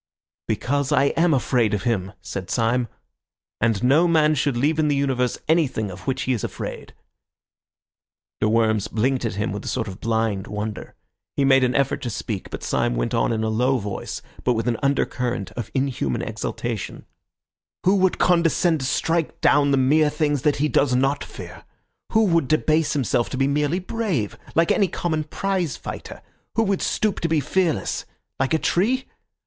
"Because 0.47 0.91
I 0.91 1.13
am 1.15 1.31
afraid 1.31 1.75
of 1.75 1.83
him," 1.83 2.13
said 2.23 2.49
Syme; 2.49 2.87
"and 3.59 3.83
no 3.83 4.07
man 4.07 4.33
should 4.33 4.57
leave 4.57 4.79
in 4.79 4.87
the 4.87 4.95
universe 4.95 5.37
anything 5.47 5.91
of 5.91 6.07
which 6.07 6.23
he 6.23 6.33
is 6.33 6.43
afraid." 6.43 6.95
De 8.39 8.49
Worms 8.49 8.87
blinked 8.87 9.25
at 9.25 9.35
him 9.35 9.51
with 9.51 9.63
a 9.63 9.67
sort 9.67 9.87
of 9.87 9.99
blind 9.99 10.47
wonder. 10.47 10.95
He 11.35 11.45
made 11.45 11.63
an 11.63 11.75
effort 11.75 12.01
to 12.01 12.09
speak, 12.09 12.49
but 12.49 12.63
Syme 12.63 12.95
went 12.95 13.13
on 13.13 13.31
in 13.31 13.43
a 13.43 13.47
low 13.49 13.77
voice, 13.77 14.23
but 14.43 14.53
with 14.53 14.67
an 14.67 14.79
undercurrent 14.81 15.51
of 15.51 15.69
inhuman 15.75 16.23
exaltation— 16.23 17.05
"Who 17.85 17.95
would 17.97 18.17
condescend 18.17 18.79
to 18.79 18.87
strike 18.87 19.39
down 19.39 19.69
the 19.69 19.77
mere 19.77 20.09
things 20.09 20.41
that 20.41 20.55
he 20.55 20.67
does 20.67 20.95
not 20.95 21.23
fear? 21.23 21.63
Who 22.13 22.23
would 22.23 22.47
debase 22.47 22.93
himself 22.93 23.29
to 23.29 23.37
be 23.37 23.45
merely 23.45 23.77
brave, 23.77 24.35
like 24.55 24.71
any 24.71 24.87
common 24.87 25.25
prizefighter? 25.25 26.23
Who 26.55 26.63
would 26.63 26.81
stoop 26.81 27.19
to 27.19 27.29
be 27.29 27.39
fearless—like 27.39 28.55
a 28.55 28.57
tree? 28.57 29.05